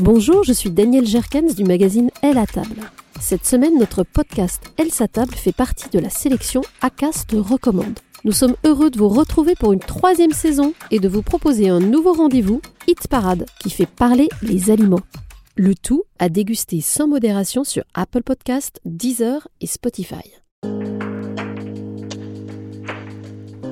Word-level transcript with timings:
Bonjour, 0.00 0.44
je 0.44 0.52
suis 0.52 0.70
Daniel 0.70 1.04
Jerkens 1.04 1.56
du 1.56 1.64
magazine 1.64 2.10
Elle 2.22 2.38
à 2.38 2.46
table. 2.46 2.88
Cette 3.20 3.44
semaine, 3.44 3.76
notre 3.80 4.04
podcast 4.04 4.62
Elle 4.76 4.92
sa 4.92 5.08
table 5.08 5.34
fait 5.34 5.52
partie 5.52 5.88
de 5.88 5.98
la 5.98 6.08
sélection 6.08 6.60
ACAST 6.82 7.32
recommande. 7.32 7.98
Nous 8.22 8.30
sommes 8.30 8.54
heureux 8.64 8.90
de 8.90 8.98
vous 8.98 9.08
retrouver 9.08 9.56
pour 9.56 9.72
une 9.72 9.80
troisième 9.80 10.30
saison 10.30 10.72
et 10.92 11.00
de 11.00 11.08
vous 11.08 11.22
proposer 11.22 11.68
un 11.68 11.80
nouveau 11.80 12.12
rendez-vous, 12.12 12.60
Hit 12.86 13.08
Parade, 13.08 13.46
qui 13.58 13.70
fait 13.70 13.86
parler 13.86 14.28
les 14.40 14.70
aliments. 14.70 15.00
Le 15.56 15.74
tout 15.74 16.04
à 16.20 16.28
déguster 16.28 16.80
sans 16.80 17.08
modération 17.08 17.64
sur 17.64 17.82
Apple 17.94 18.22
Podcast, 18.22 18.80
Deezer 18.84 19.48
et 19.60 19.66
Spotify. 19.66 20.22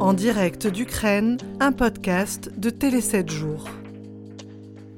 En 0.00 0.12
direct 0.12 0.66
d'Ukraine, 0.66 1.38
un 1.60 1.70
podcast 1.70 2.50
de 2.58 2.70
Télé 2.70 3.00
7 3.00 3.30
jours. 3.30 3.68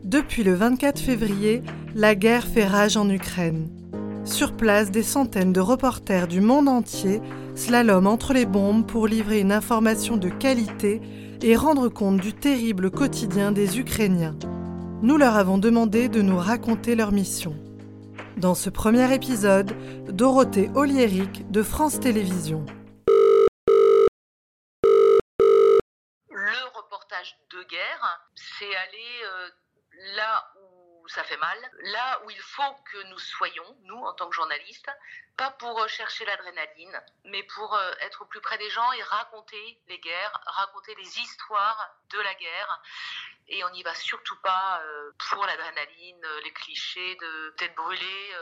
Depuis 0.08 0.42
le 0.42 0.54
24 0.54 0.98
février, 1.00 1.62
la 1.94 2.14
guerre 2.14 2.46
fait 2.46 2.64
rage 2.64 2.96
en 2.96 3.10
Ukraine. 3.10 3.68
Sur 4.24 4.56
place, 4.56 4.90
des 4.90 5.02
centaines 5.02 5.52
de 5.52 5.60
reporters 5.60 6.28
du 6.28 6.40
monde 6.40 6.66
entier 6.66 7.20
slalom 7.54 8.06
entre 8.06 8.32
les 8.32 8.46
bombes 8.46 8.86
pour 8.86 9.06
livrer 9.06 9.40
une 9.40 9.52
information 9.52 10.16
de 10.16 10.30
qualité 10.30 11.02
et 11.42 11.56
rendre 11.56 11.90
compte 11.90 12.22
du 12.22 12.32
terrible 12.32 12.90
quotidien 12.90 13.52
des 13.52 13.78
Ukrainiens. 13.78 14.34
Nous 15.02 15.18
leur 15.18 15.36
avons 15.36 15.58
demandé 15.58 16.08
de 16.08 16.22
nous 16.22 16.38
raconter 16.38 16.94
leur 16.94 17.12
mission. 17.12 17.54
Dans 18.38 18.54
ce 18.54 18.70
premier 18.70 19.12
épisode, 19.12 19.76
Dorothée 20.08 20.70
Oliéric 20.74 21.50
de 21.50 21.62
France 21.62 22.00
Télévisions. 22.00 22.64
Le 26.30 26.64
reportage 26.74 27.36
de 27.52 27.58
guerre, 27.68 28.30
c'est 28.34 28.74
aller 28.74 29.22
euh, 29.26 29.50
là 30.14 30.52
où 30.56 31.08
ça 31.08 31.24
fait 31.24 31.36
mal, 31.36 31.58
là 31.84 32.20
où 32.24 32.30
il 32.30 32.40
faut 32.40 32.74
que 32.92 33.02
nous 33.04 33.18
soyons, 33.18 33.76
nous 33.82 33.96
en 33.96 34.12
tant 34.12 34.28
que 34.28 34.34
journalistes, 34.34 34.90
pas 35.36 35.50
pour 35.52 35.80
euh, 35.80 35.88
chercher 35.88 36.24
l'adrénaline, 36.24 37.02
mais 37.24 37.42
pour 37.44 37.74
euh, 37.74 37.92
être 38.00 38.22
au 38.22 38.24
plus 38.26 38.40
près 38.40 38.58
des 38.58 38.68
gens 38.70 38.92
et 38.92 39.02
raconter 39.02 39.80
les 39.88 39.98
guerres, 40.00 40.40
raconter 40.46 40.94
les 40.96 41.18
histoires 41.18 41.96
de 42.10 42.20
la 42.20 42.34
guerre. 42.34 42.82
Et 43.48 43.64
on 43.64 43.70
n'y 43.70 43.82
va 43.82 43.94
surtout 43.94 44.38
pas 44.42 44.80
euh, 44.82 45.12
pour 45.30 45.44
l'adrénaline, 45.46 46.26
les 46.44 46.52
clichés 46.52 47.16
de 47.16 47.54
tête 47.56 47.74
brûlée. 47.74 48.32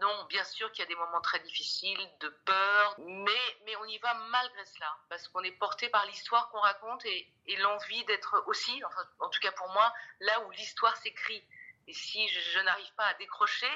non, 0.00 0.24
bien 0.28 0.44
sûr 0.44 0.70
qu'il 0.72 0.80
y 0.80 0.86
a 0.86 0.88
des 0.88 0.94
moments 0.94 1.20
très 1.20 1.40
difficiles, 1.40 1.98
de 2.20 2.28
peur, 2.44 2.94
mais, 2.98 3.58
mais 3.64 3.76
on 3.76 3.84
y 3.84 3.98
va 3.98 4.14
malgré 4.30 4.64
cela, 4.66 4.96
parce 5.08 5.28
qu'on 5.28 5.42
est 5.42 5.52
porté 5.52 5.88
par 5.88 6.06
l'histoire 6.06 6.48
qu'on 6.50 6.60
raconte 6.60 7.04
et, 7.04 7.28
et 7.46 7.56
l'envie 7.56 8.04
d'être 8.04 8.44
aussi, 8.46 8.82
enfin, 8.84 9.02
en 9.20 9.28
tout 9.28 9.40
cas 9.40 9.52
pour 9.52 9.68
moi, 9.70 9.92
là 10.20 10.40
où 10.42 10.50
l'histoire 10.52 10.96
s'écrit. 10.96 11.44
Et 11.88 11.94
si 11.94 12.28
je, 12.28 12.60
n'arrive 12.60 12.92
pas 12.96 13.06
à 13.06 13.14
décrocher, 13.14 13.70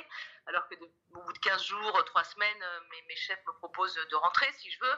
alors 0.44 0.68
que 0.68 0.74
au 0.74 1.22
bout 1.22 1.32
de 1.32 1.38
15 1.38 1.62
jours, 1.64 2.04
3 2.04 2.24
semaines, 2.24 2.62
euh, 2.62 2.80
mes, 3.08 3.16
chefs 3.16 3.40
me 3.46 3.52
proposent 3.54 3.98
de 4.10 4.16
rentrer 4.16 4.52
si 4.58 4.70
je 4.70 4.78
veux 4.80 4.96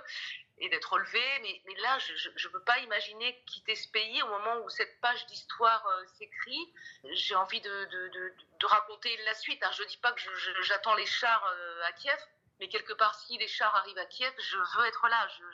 et 0.58 0.68
d'être 0.68 0.92
relevé. 0.92 1.22
Mais, 1.64 1.74
là, 1.76 1.96
je 2.00 2.28
ne 2.28 2.52
peux 2.52 2.64
pas 2.64 2.78
imaginer 2.80 3.40
quitter 3.46 3.76
ce 3.76 3.88
pays 3.92 4.20
au 4.22 4.28
moment 4.28 4.56
où 4.64 4.68
cette 4.68 5.00
page 5.00 5.24
d'histoire 5.26 5.86
euh, 5.86 6.04
s'écrit. 6.18 6.74
J'ai 7.12 7.36
envie 7.36 7.60
de, 7.60 8.34
raconter 8.64 9.16
la 9.24 9.34
suite. 9.34 9.62
Alors, 9.62 9.74
je 9.74 9.84
ne 9.84 9.88
dis 9.88 9.98
pas 9.98 10.10
que 10.12 10.20
j'attends 10.62 10.94
les 10.94 11.06
chars 11.06 11.46
euh, 11.46 11.84
à 11.84 11.92
Kiev, 11.92 12.18
mais 12.60 12.68
quelque 12.68 12.92
part, 12.92 13.14
si 13.14 13.36
les 13.38 13.48
chars 13.48 13.74
arrivent 13.76 13.98
à 13.98 14.06
Kiev, 14.06 14.32
je 14.38 14.56
veux 14.56 14.86
être 14.86 15.08
là. 15.08 15.28
Je, 15.38 15.44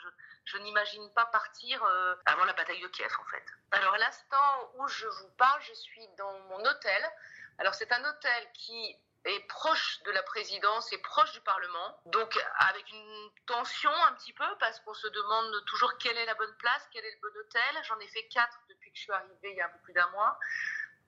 je, 0.45 0.59
n'imagine 0.59 1.13
pas 1.15 1.27
partir 1.27 1.83
euh, 1.83 2.15
avant 2.27 2.45
la 2.45 2.53
bataille 2.53 2.81
de 2.81 2.89
Kiev, 2.89 3.13
en 3.19 3.25
fait. 3.25 3.45
Alors, 3.71 3.95
à 3.95 3.99
l'instant 3.99 4.73
où 4.77 4.89
je 4.89 5.07
vous 5.07 5.31
parle, 5.39 5.61
je 5.63 5.75
suis 5.75 6.07
dans 6.19 6.39
mon 6.49 6.65
hôtel. 6.65 7.11
Alors, 7.59 7.75
c'est 7.75 7.91
un 7.93 8.05
hôtel 8.05 8.53
qui 8.53 8.97
est 9.25 9.47
proche 9.49 10.03
de 10.05 10.11
la 10.13 10.23
présidence 10.23 10.93
et 10.93 10.99
proche 10.99 11.33
du 11.33 11.41
Parlement, 11.41 12.01
donc 12.07 12.39
avec 12.59 12.91
une 12.91 13.31
tension 13.47 13.93
un 14.05 14.15
petit 14.15 14.33
peu 14.33 14.47
parce 14.59 14.81
qu'on 14.81 14.95
se 14.95 15.09
demande 15.09 15.65
toujours 15.67 15.97
quelle 15.99 16.17
est 16.17 16.25
la 16.25 16.35
bonne 16.35 16.57
place, 16.57 16.89
quel 16.91 17.05
est 17.05 17.11
le 17.11 17.21
bon 17.21 17.39
hôtel. 17.41 17.83
J'en 17.85 17.99
ai 17.99 18.09
fait 18.09 18.27
quatre 18.29 18.59
depuis 18.69 18.91
que 18.91 18.97
je 18.97 19.03
suis 19.03 19.13
arrivée 19.13 19.51
il 19.51 19.57
y 19.57 19.61
a 19.61 19.67
un 19.67 19.71
peu 19.71 19.79
plus 19.81 19.93
d'un 19.93 20.09
mois. 20.11 20.39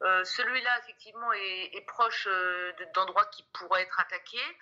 Euh, 0.03 0.25
Celui-là, 0.25 0.79
effectivement, 0.81 1.33
est, 1.33 1.75
est 1.75 1.87
proche 1.87 2.27
euh, 2.27 2.73
d'endroits 2.95 3.27
qui 3.27 3.45
pourraient 3.55 3.83
être 3.83 3.99
attaqués. 4.01 4.59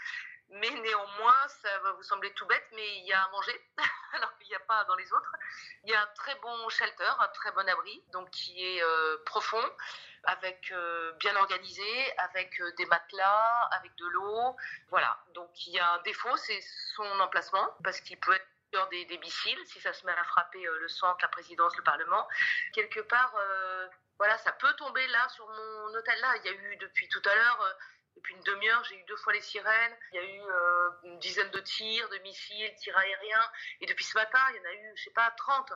Mais 0.53 0.71
néanmoins, 0.71 1.49
ça 1.63 1.79
va 1.79 1.93
vous 1.93 2.03
sembler 2.03 2.33
tout 2.35 2.47
bête, 2.47 2.67
mais 2.73 2.99
il 2.99 3.07
y 3.07 3.13
a 3.13 3.23
à 3.23 3.29
manger, 3.31 3.71
alors 4.15 4.37
qu'il 4.39 4.49
n'y 4.49 4.57
a 4.57 4.61
pas 4.61 4.85
dans 4.85 4.97
les 4.97 5.13
autres. 5.13 5.33
Il 5.85 5.91
y 5.91 5.95
a 5.95 6.03
un 6.03 6.07
très 6.17 6.35
bon 6.37 6.69
shelter, 6.69 7.13
un 7.21 7.29
très 7.29 7.53
bon 7.53 7.69
abri, 7.69 8.03
donc 8.13 8.29
qui 8.31 8.65
est 8.65 8.83
euh, 8.83 9.17
profond, 9.27 9.63
avec 10.25 10.73
euh, 10.73 11.13
bien 11.21 11.37
organisé, 11.37 12.19
avec 12.19 12.61
euh, 12.61 12.73
des 12.73 12.87
matelas, 12.87 13.69
avec 13.73 13.95
de 13.95 14.07
l'eau. 14.09 14.57
Voilà. 14.89 15.17
Donc 15.35 15.51
il 15.69 15.73
y 15.73 15.79
a 15.79 15.93
un 15.93 16.03
défaut, 16.03 16.37
c'est 16.37 16.61
son 16.97 17.21
emplacement, 17.21 17.69
parce 17.85 18.01
qu'il 18.01 18.19
peut 18.19 18.35
être 18.35 18.89
des, 18.91 19.05
des, 19.05 19.19
missiles 19.19 19.59
si 19.67 19.81
ça 19.81 19.93
se 19.93 20.05
met 20.05 20.13
à 20.13 20.25
frapper 20.25 20.63
le 20.63 20.89
centre, 20.89 21.19
la 21.23 21.29
présidence, 21.29 21.77
le 21.77 21.85
Parlement. 21.85 22.27
Quelque 22.73 23.01
part, 23.01 23.35
voilà, 24.19 24.39
ça 24.39 24.53
peut 24.53 24.73
tomber 24.75 25.07
là 25.09 25.29
sur 25.29 25.49
mon 25.49 25.95
hôtel 25.95 26.21
là. 26.21 26.37
Il 26.37 26.45
y 26.45 26.49
a 26.49 26.53
eu 26.53 26.77
depuis 26.77 27.09
tout 27.09 27.23
à 27.25 27.35
l'heure 27.35 27.77
depuis 28.21 28.35
une 28.35 28.43
demi-heure, 28.43 28.85
j'ai 28.85 28.97
eu 28.97 29.05
deux 29.05 29.17
fois 29.17 29.33
les 29.33 29.41
sirènes. 29.41 29.97
Il 30.13 30.17
y 30.17 30.19
a 30.19 30.25
eu 30.25 30.41
euh, 30.43 30.91
une 31.05 31.19
dizaine 31.21 31.51
de 31.51 31.61
tirs, 31.61 32.07
de 32.11 32.19
missiles, 32.19 32.75
tirs 32.77 32.97
aériens. 32.97 33.51
Et 33.81 33.87
depuis 33.87 34.05
ce 34.05 34.15
matin, 34.15 34.39
il 34.51 34.57
y 34.57 34.61
en 34.61 34.65
a 34.65 34.75
eu, 34.75 34.93
je 34.97 35.05
sais 35.05 35.11
pas, 35.13 35.31
30. 35.39 35.73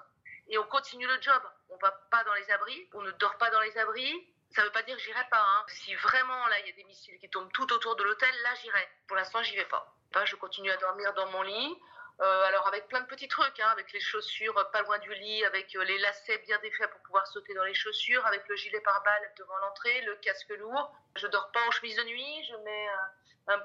Et 0.49 0.59
on 0.59 0.65
continue 0.65 1.07
le 1.07 1.21
job. 1.23 1.43
On 1.71 1.77
va 1.79 1.91
pas 2.11 2.23
dans 2.25 2.35
les 2.35 2.51
abris, 2.51 2.89
on 2.93 3.01
ne 3.01 3.11
dort 3.13 3.39
pas 3.39 3.51
dans 3.51 3.61
les 3.61 3.79
abris. 3.79 4.29
Ça 4.51 4.63
veut 4.63 4.73
pas 4.73 4.83
dire 4.83 4.95
que 4.95 5.03
j'irai 5.03 5.27
pas. 5.31 5.41
Hein. 5.41 5.65
Si 5.69 5.95
vraiment 5.97 6.47
là 6.49 6.61
il 6.61 6.67
y 6.67 6.71
a 6.71 6.77
des 6.77 6.85
missiles 6.85 7.19
qui 7.19 7.31
tombent 7.31 7.51
tout 7.53 7.73
autour 7.73 7.97
de 7.97 8.03
l'hôtel, 8.03 8.35
là 8.43 8.55
j'irai. 8.63 8.89
Pour 9.09 9.17
l'instant, 9.17 9.43
j'y 9.43 9.57
vais 9.57 9.65
pas. 9.65 9.97
Je 10.27 10.37
continue 10.37 10.71
à 10.71 10.77
dormir 10.77 11.13
dans 11.15 11.31
mon 11.31 11.43
lit. 11.43 11.77
Euh, 12.21 12.45
alors 12.45 12.69
avec 12.69 12.87
plein 12.87 13.01
de 13.01 13.07
petits 13.07 13.27
trucs, 13.27 13.59
hein, 13.59 13.69
avec 13.73 13.93
les 13.93 13.99
chaussures 13.99 14.55
pas 14.71 14.83
loin 14.83 14.99
du 14.99 15.13
lit, 15.15 15.45
avec 15.45 15.75
euh, 15.75 15.83
les 15.83 15.99
lacets 15.99 16.39
bien 16.39 16.59
défaits 16.61 16.89
pour 16.91 17.01
pouvoir 17.01 17.27
sauter 17.27 17.55
dans 17.55 17.65
les 17.65 17.75
chaussures, 17.75 18.25
avec 18.27 18.47
le 18.49 18.55
gilet 18.55 18.81
pare-balles 18.81 19.33
devant 19.37 19.57
l'entrée, 19.59 20.01
le 20.03 20.15
casque 20.17 20.51
lourd. 20.51 20.95
Je 21.17 21.27
dors 21.27 21.51
pas 21.51 21.61
en 21.67 21.71
chemise 21.73 21.97
de 21.97 22.05
nuit, 22.05 22.45
je 22.45 22.57
mets 22.57 22.89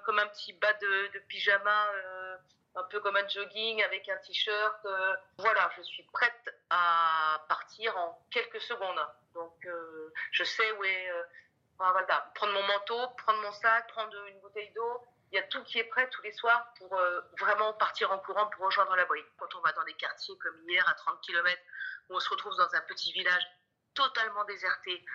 comme 0.06 0.20
un 0.20 0.28
petit 0.28 0.54
bas 0.54 0.74
de, 0.74 1.20
pyjama, 1.28 1.88
euh, 1.94 2.38
un 2.76 2.84
peu 2.84 3.00
comme 3.02 3.16
un 3.16 3.28
jogging 3.28 3.84
avec 3.84 4.08
un 4.10 4.18
t-shirt. 4.18 4.86
Euh, 4.86 5.16
voilà, 5.38 5.70
je 5.78 5.82
suis 5.84 6.04
prête 6.12 6.50
à 6.70 7.44
partir 7.48 7.96
en 7.98 8.20
quelques 8.32 8.62
secondes. 8.62 9.00
Donc 9.34 9.66
euh, 9.66 10.12
je 10.32 10.44
sais 10.44 10.72
où 10.74 10.84
est. 10.84 11.12
voilà, 11.78 12.32
prendre 12.36 12.54
mon 12.54 12.64
manteau, 12.64 13.08
prendre 13.18 13.42
mon 13.42 13.52
sac, 13.52 13.88
prendre 13.90 14.16
une 14.28 14.40
bouteille 14.40 14.72
d'eau 14.72 15.08
il 15.32 15.36
y 15.36 15.40
a 15.40 15.44
tout 15.44 15.64
qui 15.64 15.80
est 15.80 15.84
prêt 15.86 16.10
tous 16.10 16.22
les 16.24 16.32
soirs 16.34 16.74
pour 16.78 16.94
euh, 16.98 17.22
vraiment 17.40 17.74
partir 17.74 18.12
en 18.12 18.20
courant 18.20 18.48
pour 18.48 18.66
rejoindre 18.66 18.96
l'abri. 18.96 19.22
Quand 19.38 19.54
on 19.56 19.62
va 19.62 19.72
dans 19.74 19.84
des 19.84 19.94
quartiers 19.94 20.38
comme 20.40 20.58
hier 20.68 20.88
à 20.88 20.94
30 20.94 21.22
km, 21.22 21.62
où 22.10 22.16
on 22.16 22.20
se 22.20 22.30
retrouve 22.30 22.56
dans 22.58 22.74
un 22.76 22.82
petit 22.82 23.12
village 23.14 23.44
totalement 23.94 24.44
déserté, 24.46 25.06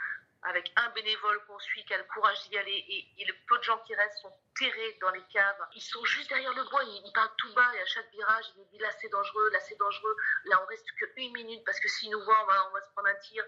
avec 0.45 0.71
un 0.77 0.91
bénévole 0.91 1.43
qu'on 1.47 1.59
suit 1.59 1.85
qui 1.87 1.95
a 1.95 1.99
le 1.99 2.05
courage 2.05 2.49
d'y 2.49 2.59
aller, 2.59 2.85
et, 2.89 3.23
et, 3.23 3.25
le 3.25 3.35
peu 3.49 3.57
de 3.59 3.63
gens 3.63 3.79
qui 3.79 3.95
restent 3.95 4.19
sont 4.19 4.33
terrés 4.59 4.99
dans 5.01 5.11
les 5.11 5.23
caves. 5.33 5.57
Ils 5.75 5.81
sont 5.81 6.05
juste 6.05 6.29
derrière 6.29 6.53
le 6.53 6.65
bois, 6.65 6.83
ils, 6.85 7.13
parlent 7.15 7.35
tout 7.39 7.53
bas, 7.55 7.71
et 7.75 7.81
à 7.81 7.87
chaque 7.87 8.11
virage, 8.11 8.45
ils 8.55 8.59
nous 8.59 8.67
disent 8.67 8.81
là 8.81 8.91
c'est 9.01 9.09
dangereux, 9.09 9.51
là 9.51 9.61
c'est 9.61 9.79
dangereux, 9.79 10.17
là 10.45 10.61
on 10.63 10.67
reste 10.67 10.87
qu'une 10.93 11.33
minute, 11.33 11.65
parce 11.65 11.81
que 11.81 11.89
s'ils 11.89 12.11
nous 12.11 12.23
voient, 12.23 12.43
on 12.43 12.73
va, 12.73 12.83
se 12.83 12.91
prendre 12.91 13.09
un 13.09 13.15
tir. 13.17 13.43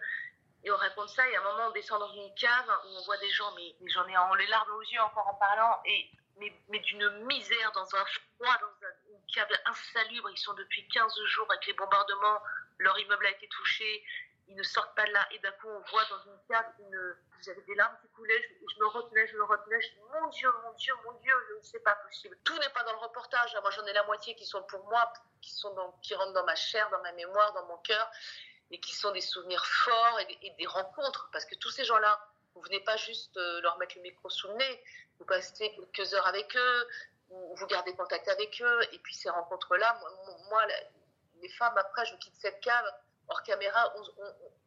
Et 0.64 0.70
on 0.70 0.76
raconte 0.76 1.10
ça, 1.10 1.28
et 1.28 1.36
à 1.36 1.40
un 1.40 1.44
moment, 1.44 1.66
on 1.68 1.70
descend 1.72 2.00
dans 2.00 2.12
une 2.12 2.34
cave 2.34 2.68
où 2.86 2.88
on 2.88 3.04
voit 3.04 3.18
des 3.18 3.30
gens, 3.30 3.54
mais, 3.54 3.76
j'en 3.88 4.06
ai 4.06 4.38
les 4.38 4.46
larmes 4.46 4.72
aux 4.72 4.82
yeux 4.82 5.00
encore 5.00 5.28
en 5.28 5.34
parlant, 5.34 5.80
et 5.84 6.10
mais, 6.38 6.78
d'une 6.80 7.08
misère, 7.26 7.72
dans 7.72 7.94
un 7.94 8.04
froid, 8.04 8.56
dans 8.60 8.86
un, 8.86 8.92
une 9.10 9.26
cave 9.32 9.48
insalubre. 9.64 10.30
Ils 10.30 10.38
sont 10.38 10.54
depuis 10.54 10.86
15 10.88 11.14
jours 11.24 11.46
avec 11.50 11.66
les 11.66 11.72
bombardements, 11.72 12.42
leur 12.78 12.98
immeuble 12.98 13.26
a 13.26 13.30
été 13.30 13.48
touché, 13.48 14.04
ils 14.48 14.56
ne 14.56 14.62
sortent 14.62 14.94
pas 14.94 15.06
de 15.06 15.12
là. 15.12 15.26
Et 15.32 15.38
d'un 15.38 15.52
coup, 15.52 15.68
on 15.68 15.80
voit 15.90 16.04
dans 16.04 16.22
une 16.24 16.38
cave, 16.48 16.66
une... 16.78 17.16
j'avais 17.44 17.62
des 17.62 17.74
larmes 17.74 17.96
qui 18.02 18.08
coulaient, 18.10 18.42
je, 18.42 18.74
je, 18.74 18.80
me 18.80 18.86
retenais, 18.86 19.26
je 19.26 19.36
me 19.36 19.44
retenais, 19.44 19.80
je 19.80 19.88
dis 19.88 20.00
mon 20.12 20.28
Dieu, 20.28 20.50
mon 20.62 20.72
Dieu, 20.74 20.94
mon 21.04 21.12
Dieu, 21.20 21.34
c'est 21.62 21.82
pas 21.82 21.94
possible. 21.96 22.36
Tout 22.44 22.58
n'est 22.58 22.70
pas 22.70 22.84
dans 22.84 22.92
le 22.92 22.98
reportage. 22.98 23.56
Moi, 23.60 23.70
j'en 23.70 23.86
ai 23.86 23.92
la 23.92 24.04
moitié 24.04 24.34
qui 24.34 24.46
sont 24.46 24.62
pour 24.64 24.84
moi, 24.84 25.12
qui, 25.40 25.52
sont 25.52 25.74
qui 26.02 26.14
rentrent 26.14 26.34
dans 26.34 26.44
ma 26.44 26.54
chair, 26.54 26.88
dans 26.90 27.02
ma 27.02 27.12
mémoire, 27.12 27.52
dans 27.54 27.66
mon 27.66 27.78
cœur, 27.78 28.10
et 28.70 28.80
qui 28.80 28.94
sont 28.94 29.12
des 29.12 29.20
souvenirs 29.20 29.64
forts 29.64 30.20
et 30.20 30.50
des 30.58 30.66
rencontres, 30.66 31.28
parce 31.32 31.44
que 31.44 31.54
tous 31.56 31.70
ces 31.70 31.84
gens-là, 31.84 32.20
vous 32.56 32.62
venez 32.62 32.80
pas 32.80 32.96
juste 32.96 33.36
euh, 33.36 33.60
leur 33.60 33.78
mettre 33.78 33.96
le 33.96 34.02
micro 34.02 34.28
sous 34.28 34.48
le 34.48 34.54
nez, 34.54 34.84
vous 35.18 35.26
passez 35.26 35.72
quelques 35.72 36.14
heures 36.14 36.26
avec 36.26 36.56
eux, 36.56 36.88
vous 37.28 37.66
gardez 37.66 37.94
contact 37.94 38.28
avec 38.28 38.60
eux, 38.62 38.80
et 38.92 38.98
puis 38.98 39.14
ces 39.14 39.30
rencontres-là, 39.30 40.00
moi, 40.50 40.66
les 41.42 41.48
femmes, 41.50 41.76
après, 41.76 42.04
je 42.06 42.16
quitte 42.16 42.34
cette 42.36 42.60
cave, 42.60 42.84
hors 43.28 43.42
caméra, 43.42 43.94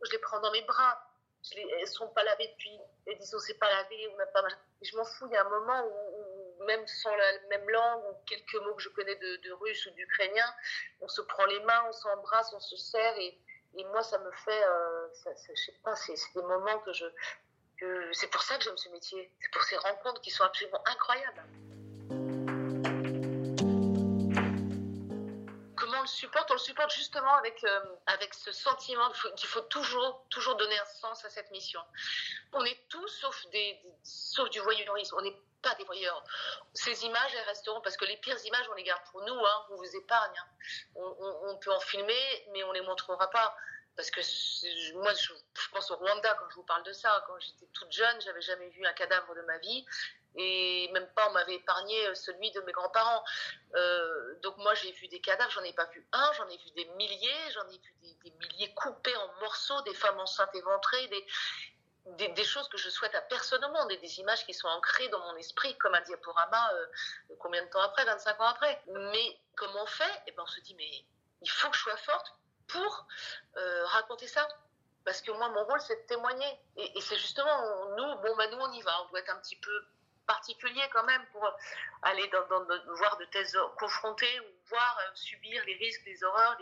je 0.06 0.12
les 0.12 0.20
prends 0.20 0.40
dans 0.40 0.52
mes 0.52 0.62
bras. 0.62 1.04
Je 1.42 1.56
les, 1.56 1.66
elles 1.80 1.88
sont 1.88 2.10
pas 2.10 2.24
lavées 2.24 2.50
depuis, 2.50 2.78
elles 3.08 3.18
disent 3.18 3.34
on 3.34 3.40
s'est 3.40 3.54
pas 3.54 3.70
lavé, 3.70 4.10
on 4.14 4.18
n'a 4.18 4.26
pas. 4.26 4.44
Je 4.82 4.98
m'en 4.98 5.06
fous, 5.06 5.26
il 5.28 5.34
y 5.34 5.38
a 5.38 5.46
un 5.46 5.50
moment 5.50 5.86
où, 5.86 6.64
même 6.66 6.86
sans 6.86 7.16
la 7.16 7.40
même 7.50 7.70
langue, 7.70 8.04
ou 8.10 8.16
quelques 8.26 8.56
mots 8.56 8.76
que 8.76 8.84
je 8.84 8.90
connais 8.90 9.16
de, 9.16 9.52
russe 9.54 9.86
ou 9.86 9.92
d'ukrainien, 9.92 10.54
on 11.00 11.08
se 11.08 11.22
prend 11.22 11.46
les 11.46 11.62
mains, 11.62 11.86
on 11.88 11.94
s'embrasse, 11.94 12.52
on 12.54 12.60
se 12.60 12.76
serre, 12.76 13.18
et, 13.18 13.40
et 13.78 13.86
moi, 13.86 14.04
ça 14.04 14.18
me 14.20 14.32
fait, 14.32 14.64
euh, 14.66 15.08
ça, 15.14 15.34
ça, 15.34 15.54
je 15.56 15.64
sais 15.64 15.80
pas, 15.82 15.96
c'est 15.96 16.16
des 16.36 16.42
moments 16.42 16.80
que 16.80 16.92
je, 16.92 17.06
c'est 18.14 18.28
pour 18.28 18.42
ça 18.42 18.58
que 18.58 18.64
j'aime 18.64 18.78
ce 18.78 18.90
métier. 18.90 19.32
C'est 19.40 19.52
pour 19.52 19.64
ces 19.64 19.78
rencontres 19.78 20.22
qui 20.22 20.32
sont 20.32 20.44
absolument 20.44 20.82
incroyables. 20.86 21.44
Comment 25.76 26.00
on 26.00 26.02
le 26.02 26.08
supporte? 26.08 26.52
On 26.52 26.56
le 26.56 26.60
supporte 26.60 26.94
justement 26.94 27.36
avec, 27.36 27.64
euh, 27.64 27.80
avec 28.08 28.34
ce 28.34 28.52
sentiment 28.52 29.10
qu'il 29.36 29.48
faut, 29.48 29.62
toujours, 29.62 30.26
toujours 30.30 30.56
donner 30.56 30.78
un 30.78 30.86
sens 30.86 31.24
à 31.24 31.30
cette 31.30 31.52
mission. 31.52 31.82
On 32.54 32.64
est 32.66 32.88
tous 32.90 33.08
sauf, 33.08 33.48
des, 33.52 33.80
sauf 34.04 34.50
du 34.50 34.60
voyeurisme. 34.60 35.16
On 35.18 35.22
n'est 35.22 35.38
pas 35.62 35.74
des 35.76 35.86
voyeurs. 35.86 36.24
Ces 36.74 37.06
images, 37.06 37.34
elles 37.36 37.48
resteront 37.48 37.82
parce 37.82 37.98
que 37.98 38.06
les 38.06 38.18
pires 38.18 38.38
images, 38.46 38.68
on 38.72 38.76
les 38.76 38.84
garde 38.84 39.04
pour 39.12 39.22
nous. 39.22 39.40
Hein, 39.46 39.66
on 39.70 39.76
vous 39.78 39.96
épargne. 39.96 40.38
Hein. 40.38 40.48
On, 40.96 41.50
on, 41.50 41.58
peut 41.58 41.72
en 41.72 41.80
filmer, 41.80 42.48
mais 42.52 42.64
on 42.64 42.72
les 42.72 42.82
montrera 42.82 43.30
pas 43.30 43.56
parce 44.00 44.12
que 44.12 44.94
moi, 44.94 45.14
je, 45.14 45.34
pense 45.74 45.92
au 45.92 45.98
Rwanda 45.98 46.34
quand 46.36 46.50
je 46.52 46.56
vous 46.56 46.64
parle 46.64 46.84
de 46.84 46.94
ça. 46.94 47.22
Quand 47.28 47.38
j'étais 47.40 47.66
toute 47.74 47.92
jeune, 47.92 48.22
j'avais 48.22 48.42
jamais 48.42 48.70
vu 48.70 48.86
un 48.86 48.94
cadavre 48.94 49.36
de 49.36 49.42
ma 49.42 49.58
vie. 49.58 49.86
Et 50.38 50.90
même 50.94 51.08
pas, 51.10 51.28
on 51.28 51.34
m'avait 51.34 51.56
épargné 51.56 52.08
euh, 52.08 52.16
celui 52.16 52.50
de 52.52 52.62
mes 52.62 52.72
grands-parents. 52.72 53.26
Euh, 53.76 54.40
donc 54.42 54.56
moi, 54.60 54.74
j'ai 54.76 54.94
vu 54.94 55.10
des 55.10 55.20
cadavres, 55.20 55.52
j'en 55.52 55.64
ai 55.64 55.74
pas 55.74 55.84
vu 55.88 56.08
un, 56.14 56.32
j'en 56.38 56.48
ai 56.48 56.56
vu 56.56 56.72
des 56.78 56.86
milliers, 56.96 57.52
j'en 57.54 57.68
ai 57.68 57.78
vu 57.78 58.14
des, 58.24 58.32
milliers 58.32 58.74
coupés 58.74 59.18
en 59.18 59.34
morceaux, 59.42 59.82
des 59.82 59.94
femmes 59.94 60.20
enceintes 60.22 60.56
éventrées, 60.56 61.10
des, 62.06 62.44
choses 62.46 62.70
que 62.70 62.78
je 62.78 62.90
souhaite 62.90 63.16
à 63.16 63.22
personne 63.24 63.66
au 63.66 63.70
monde, 63.70 63.92
et 63.92 63.98
des 63.98 64.22
images 64.22 64.46
qui 64.46 64.54
sont 64.54 64.70
ancrées 64.70 65.10
dans 65.10 65.20
mon 65.20 65.36
esprit 65.36 65.78
comme 65.78 65.94
un 65.94 66.02
diaporama, 66.04 66.72
euh, 66.74 66.86
combien 67.38 67.66
de 67.66 67.70
temps 67.70 67.82
après, 67.82 68.06
25 68.06 68.40
ans 68.40 68.48
après. 68.48 68.82
Mais 68.88 69.42
comment 69.58 69.84
on 69.84 69.88
fait? 69.88 70.22
Eh 70.28 70.32
ben, 70.32 70.44
on 70.44 70.48
se 70.48 70.62
dit, 70.62 70.76
mais 70.76 71.04
il 71.42 71.50
faut 71.50 71.70
que 71.70 71.76
je 71.76 71.82
sois 71.82 71.98
forte 71.98 72.34
pour 72.70 73.08
euh, 73.58 73.86
raconter 73.88 74.28
ça. 74.28 74.48
Parce 75.06 75.22
que 75.22 75.32
moi, 75.32 75.50
mon 75.50 75.64
rôle, 75.66 75.82
c'est 75.82 75.96
de 75.96 76.08
témoigner. 76.08 76.60
Et, 76.78 77.02
c'est 77.02 77.18
justement, 77.18 77.90
nous, 77.98 78.16
bon, 78.22 78.36
bah, 78.38 78.48
nous, 78.48 78.60
on 78.60 78.72
y 78.74 78.82
va. 78.82 79.04
On 79.04 79.10
doit 79.10 79.20
être 79.20 79.30
un 79.36 79.40
petit 79.40 79.56
peu 79.56 79.86
particulier 80.30 80.84
quand 80.94 81.04
même 81.06 81.26
pour 81.32 81.44
aller 82.04 82.30
voir 82.98 83.18
de 83.18 83.26
thèses 83.26 83.58
confrontées 83.80 84.40
ou 84.42 84.46
voir 84.70 85.00
euh, 85.00 85.10
subir 85.16 85.64
les 85.66 85.76
risques, 85.76 86.04
les 86.06 86.24
horreurs, 86.24 86.56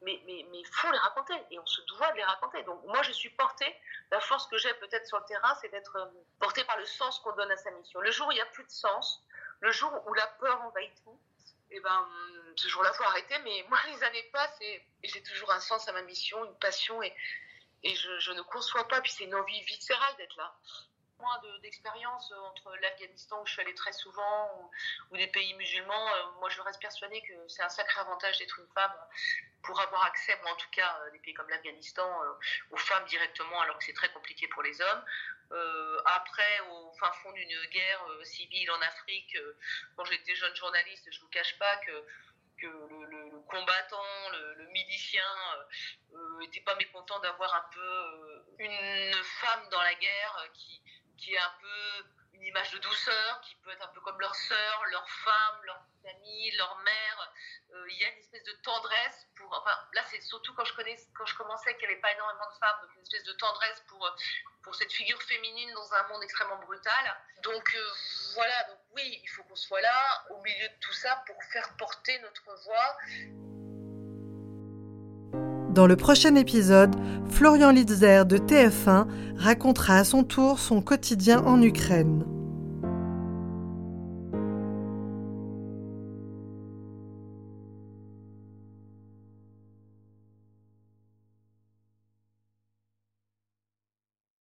mais 0.00 0.22
il 0.26 0.48
mais, 0.50 0.64
faut 0.72 0.90
les 0.90 0.98
raconter 0.98 1.34
et 1.50 1.58
on 1.58 1.66
se 1.66 1.82
doit 1.82 2.10
de 2.12 2.16
les 2.16 2.24
raconter. 2.24 2.62
Donc 2.62 2.82
moi 2.84 3.02
je 3.02 3.12
suis 3.12 3.28
portée, 3.28 3.76
la 4.10 4.20
force 4.20 4.46
que 4.46 4.56
j'ai 4.56 4.72
peut-être 4.74 5.06
sur 5.06 5.18
le 5.18 5.24
terrain, 5.26 5.54
c'est 5.60 5.68
d'être 5.68 5.96
euh, 5.96 6.06
portée 6.40 6.64
par 6.64 6.78
le 6.78 6.86
sens 6.86 7.18
qu'on 7.20 7.32
donne 7.32 7.50
à 7.50 7.56
sa 7.58 7.70
mission. 7.72 8.00
Le 8.00 8.10
jour 8.10 8.28
où 8.28 8.32
il 8.32 8.36
n'y 8.36 8.40
a 8.40 8.46
plus 8.46 8.64
de 8.64 8.70
sens, 8.70 9.22
le 9.60 9.70
jour 9.70 9.92
où 10.06 10.14
la 10.14 10.26
peur 10.40 10.62
envahit 10.62 10.92
tout, 11.04 11.20
eh 11.76 11.80
ben 11.80 12.08
ce 12.56 12.68
jour-là, 12.68 12.92
faut 12.92 13.04
arrêter. 13.04 13.38
Mais 13.40 13.64
moi, 13.68 13.78
les 13.88 14.02
années 14.04 14.22
passent 14.32 14.60
et, 14.60 14.82
j'ai 15.02 15.22
toujours 15.22 15.50
un 15.52 15.60
sens 15.60 15.86
à 15.88 15.92
ma 15.92 16.02
mission, 16.02 16.44
une 16.44 16.58
passion 16.58 17.02
et, 17.02 17.12
et 17.82 17.94
je, 17.94 18.32
ne 18.32 18.42
conçois 18.42 18.86
pas. 18.88 19.00
Puis 19.00 19.12
c'est 19.12 19.24
une 19.24 19.34
envie 19.34 19.60
viscérale 19.62 20.16
d'être 20.16 20.36
là. 20.36 20.54
Moins 21.24 21.58
d'expérience 21.62 22.32
entre 22.50 22.76
l'Afghanistan 22.82 23.40
où 23.40 23.46
je 23.46 23.52
suis 23.52 23.62
allée 23.62 23.74
très 23.74 23.92
souvent 23.92 24.70
ou, 25.10 25.16
des 25.16 25.26
pays 25.28 25.54
musulmans. 25.54 26.08
Euh, 26.14 26.32
moi, 26.40 26.50
je 26.50 26.60
reste 26.60 26.80
persuadée 26.80 27.22
que 27.22 27.48
c'est 27.48 27.62
un 27.62 27.68
sacré 27.70 28.00
avantage 28.00 28.38
d'être 28.38 28.58
une 28.58 28.68
femme 28.74 28.92
pour 29.64 29.80
avoir 29.80 30.04
accès, 30.04 30.36
moi 30.42 30.52
en 30.52 30.56
tout 30.56 30.70
cas, 30.70 30.98
euh, 31.00 31.10
des 31.10 31.18
pays 31.18 31.34
comme 31.34 31.48
l'Afghanistan, 31.48 32.22
euh, 32.22 32.32
aux 32.70 32.76
femmes 32.76 33.04
directement, 33.06 33.60
alors 33.62 33.78
que 33.78 33.84
c'est 33.84 33.94
très 33.94 34.12
compliqué 34.12 34.46
pour 34.48 34.62
les 34.62 34.80
hommes. 34.80 35.04
Euh, 35.52 36.02
après, 36.04 36.60
au 36.70 36.92
fin 36.92 37.10
fond 37.22 37.32
d'une 37.32 37.66
guerre 37.70 38.06
civile 38.22 38.70
en 38.70 38.80
Afrique, 38.82 39.36
quand 39.96 40.04
j'étais 40.04 40.34
jeune 40.34 40.54
journaliste, 40.54 41.08
je 41.10 41.20
vous 41.20 41.28
cache 41.28 41.58
pas 41.58 41.76
que, 41.78 42.06
que 42.60 42.66
le, 42.66 43.40
combattant, 43.48 44.30
le, 44.32 44.66
milicien, 44.68 45.22
n'était 46.40 46.62
pas 46.62 46.74
mécontent 46.76 47.18
d'avoir 47.20 47.54
un 47.54 47.64
peu 47.72 48.44
une 48.58 49.12
femme 49.40 49.68
dans 49.70 49.82
la 49.82 49.94
guerre 49.94 50.48
qui, 50.54 50.82
qui 51.24 51.34
est 51.34 51.38
un 51.38 51.54
peu 51.60 52.04
une 52.34 52.42
image 52.42 52.70
de 52.72 52.78
douceur, 52.78 53.40
qui 53.40 53.54
peut 53.56 53.70
être 53.70 53.82
un 53.82 53.92
peu 53.94 54.00
comme 54.00 54.20
leur 54.20 54.34
sœur, 54.34 54.84
leur 54.90 55.08
femme, 55.08 55.60
leur 55.64 55.80
famille, 56.02 56.50
leur 56.56 56.76
mère. 56.78 57.32
Euh, 57.72 57.86
il 57.90 57.98
y 57.98 58.04
a 58.04 58.08
une 58.08 58.18
espèce 58.18 58.44
de 58.44 58.52
tendresse 58.62 59.26
pour. 59.36 59.50
Enfin, 59.56 59.76
là, 59.94 60.02
c'est 60.10 60.20
surtout 60.20 60.52
quand 60.54 60.64
je, 60.64 60.74
connais, 60.74 60.96
quand 61.16 61.24
je 61.24 61.34
commençais 61.36 61.74
qu'il 61.76 61.88
n'y 61.88 61.94
avait 61.94 62.02
pas 62.02 62.12
énormément 62.12 62.46
de 62.50 62.58
femmes, 62.58 62.76
donc 62.82 62.94
une 62.96 63.02
espèce 63.02 63.24
de 63.24 63.32
tendresse 63.34 63.82
pour, 63.88 64.16
pour 64.62 64.74
cette 64.74 64.92
figure 64.92 65.20
féminine 65.22 65.72
dans 65.72 65.94
un 65.94 66.02
monde 66.08 66.22
extrêmement 66.22 66.58
brutal. 66.58 67.16
Donc 67.42 67.74
euh, 67.74 67.90
voilà, 68.34 68.64
donc 68.64 68.78
oui, 68.92 69.20
il 69.22 69.28
faut 69.28 69.44
qu'on 69.44 69.56
soit 69.56 69.80
là, 69.80 70.26
au 70.30 70.42
milieu 70.42 70.68
de 70.68 70.80
tout 70.80 70.92
ça, 70.92 71.22
pour 71.26 71.42
faire 71.44 71.74
porter 71.76 72.18
notre 72.18 72.52
voix. 72.64 72.98
Dans 75.74 75.88
le 75.88 75.96
prochain 75.96 76.36
épisode, 76.36 76.94
Florian 77.30 77.70
Litzer 77.70 78.26
de 78.26 78.38
TF1 78.38 79.06
racontera 79.36 79.96
à 79.96 80.04
son 80.04 80.22
tour 80.22 80.60
son 80.60 80.80
quotidien 80.80 81.42
en 81.44 81.60
Ukraine. 81.60 82.22